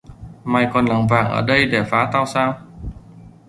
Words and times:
Mày 0.43 0.67
còn 0.73 0.85
lảng 0.85 1.07
vảng 1.07 1.31
ở 1.31 1.41
đây 1.41 1.65
để 1.65 1.83
phá 1.91 2.09
tao 2.13 2.25
sao 2.25 2.59